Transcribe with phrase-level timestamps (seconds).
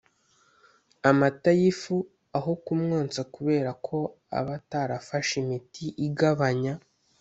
[1.09, 1.95] Amata y ifu
[2.37, 3.97] aho kumwonsa kubera ko
[4.37, 6.73] aba atarafashe imiti igabanya